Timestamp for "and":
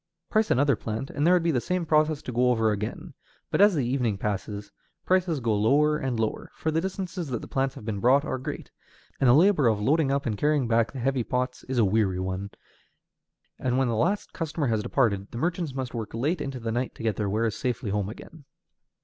1.11-1.27, 5.99-6.19, 9.19-9.29, 10.25-10.39, 13.59-13.77